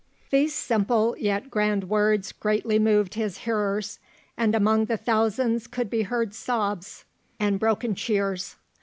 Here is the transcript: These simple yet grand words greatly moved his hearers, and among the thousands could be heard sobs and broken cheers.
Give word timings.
These 0.31 0.55
simple 0.55 1.15
yet 1.19 1.51
grand 1.51 1.83
words 1.83 2.31
greatly 2.31 2.79
moved 2.79 3.13
his 3.13 3.37
hearers, 3.37 3.99
and 4.35 4.55
among 4.55 4.85
the 4.85 4.97
thousands 4.97 5.67
could 5.67 5.91
be 5.91 6.01
heard 6.01 6.33
sobs 6.33 7.05
and 7.39 7.59
broken 7.59 7.93
cheers. 7.93 8.55